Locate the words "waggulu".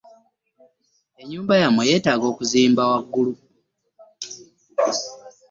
2.91-3.33